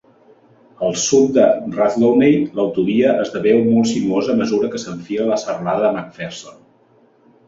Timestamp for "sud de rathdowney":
1.01-2.39